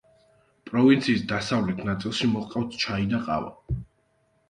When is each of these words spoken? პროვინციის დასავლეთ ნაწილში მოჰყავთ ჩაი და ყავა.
პროვინციის 0.69 1.21
დასავლეთ 1.33 1.85
ნაწილში 1.91 2.33
მოჰყავთ 2.35 2.83
ჩაი 2.83 3.11
და 3.15 3.25
ყავა. 3.31 3.57